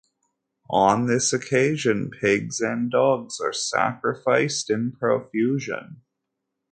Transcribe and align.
On 0.71 1.05
this 1.05 1.31
occasion, 1.31 2.09
pigs 2.09 2.59
and 2.59 2.89
dogs 2.89 3.39
are 3.39 3.53
sacrificed 3.53 4.71
in 4.71 4.93
profusion. 4.93 6.01